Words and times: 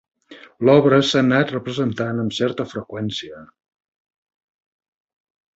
L'obra 0.67 0.97
s'ha 1.09 1.21
anat 1.25 1.53
representant 1.55 2.23
amb 2.23 2.35
certa 2.39 2.67
freqüència. 2.71 3.45